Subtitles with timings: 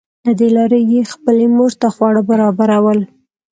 [0.25, 2.99] له دې لارې یې خپلې مور ته خواړه برابرول